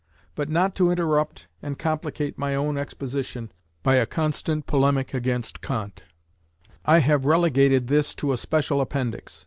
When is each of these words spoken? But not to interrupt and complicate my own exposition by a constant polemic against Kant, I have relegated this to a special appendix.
But 0.33 0.49
not 0.49 0.73
to 0.77 0.89
interrupt 0.89 1.45
and 1.61 1.77
complicate 1.77 2.35
my 2.35 2.55
own 2.55 2.75
exposition 2.75 3.51
by 3.83 3.97
a 3.97 4.07
constant 4.07 4.65
polemic 4.65 5.13
against 5.13 5.61
Kant, 5.61 6.05
I 6.83 6.97
have 6.97 7.23
relegated 7.23 7.85
this 7.85 8.15
to 8.15 8.31
a 8.33 8.37
special 8.37 8.81
appendix. 8.81 9.39